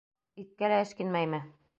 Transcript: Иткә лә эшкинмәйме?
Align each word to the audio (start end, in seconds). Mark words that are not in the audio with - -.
Иткә 0.43 0.71
лә 0.73 0.79
эшкинмәйме? 0.85 1.43